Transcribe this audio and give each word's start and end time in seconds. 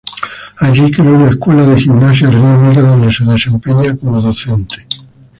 Allí 0.57 0.89
creó 0.89 1.13
una 1.13 1.27
escuela 1.27 1.63
de 1.63 1.79
gimnasia 1.79 2.31
rítmica 2.31 2.81
donde 2.81 3.11
se 3.13 3.23
desempeña 3.23 3.95
como 3.97 4.19
docente. 4.19 4.87